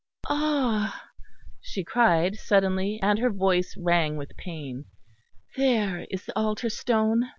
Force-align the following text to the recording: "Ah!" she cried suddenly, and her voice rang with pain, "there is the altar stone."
"Ah!" 0.29 1.11
she 1.61 1.83
cried 1.83 2.33
suddenly, 2.35 2.99
and 3.03 3.19
her 3.19 3.29
voice 3.29 3.75
rang 3.77 4.17
with 4.17 4.35
pain, 4.35 4.85
"there 5.57 6.07
is 6.09 6.25
the 6.25 6.35
altar 6.35 6.71
stone." 6.71 7.27